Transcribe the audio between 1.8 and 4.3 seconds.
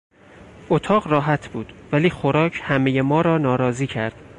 ولی خوراک همهی ما را ناراضی کرد.